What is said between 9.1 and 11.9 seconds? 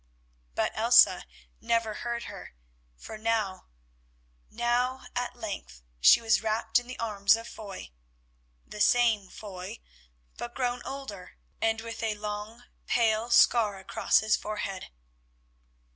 Foy, but grown older and